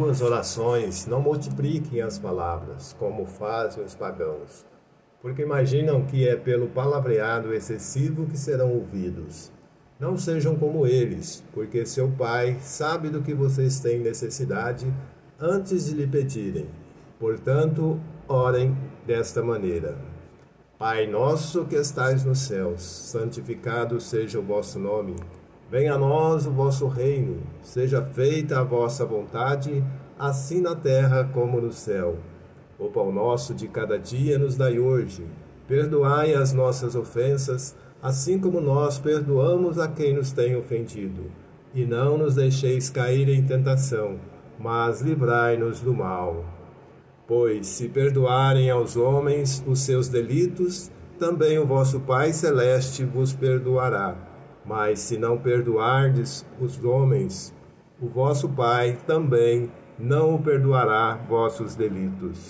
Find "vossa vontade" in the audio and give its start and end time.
28.64-29.84